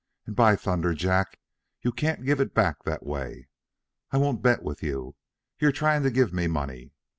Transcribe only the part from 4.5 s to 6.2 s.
with you. You're trying to